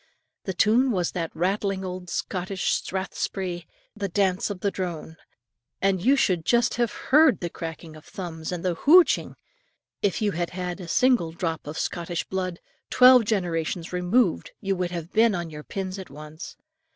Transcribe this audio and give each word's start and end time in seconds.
The 0.45 0.53
tune 0.55 0.89
was 0.89 1.11
that 1.11 1.29
rattling 1.35 1.85
old 1.85 2.09
Scotch 2.09 2.73
strathspey, 2.73 3.67
"The 3.95 4.11
Miller 4.15 4.39
of 4.49 4.73
Drone"; 4.73 5.15
and 5.79 6.03
you 6.03 6.15
should 6.15 6.43
just 6.43 6.73
have 6.77 6.91
heard 6.91 7.39
the 7.39 7.51
cracking 7.51 7.95
of 7.95 8.03
thumbs 8.03 8.51
and 8.51 8.65
the 8.65 8.73
hooch! 8.73 9.19
ing, 9.19 9.35
if 10.01 10.19
you 10.19 10.31
had 10.31 10.49
had 10.57 10.79
a 10.81 10.87
single 10.87 11.31
drop 11.33 11.67
of 11.67 11.77
Scottish 11.77 12.23
blood, 12.23 12.59
twelve 12.89 13.25
generations 13.25 13.93
removed, 13.93 14.49
you 14.59 14.75
would 14.75 14.89
have 14.89 15.13
been 15.13 15.35
on 15.35 15.51
your 15.51 15.61
pins 15.63 15.99
at 15.99 16.09
once. 16.09 16.57